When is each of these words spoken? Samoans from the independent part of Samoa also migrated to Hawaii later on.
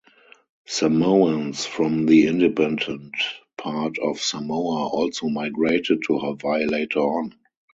Samoans 0.65 1.63
from 1.67 2.07
the 2.07 2.25
independent 2.25 3.13
part 3.55 3.99
of 3.99 4.19
Samoa 4.19 4.87
also 4.87 5.29
migrated 5.29 6.01
to 6.07 6.17
Hawaii 6.17 6.65
later 6.65 7.01
on. 7.01 7.35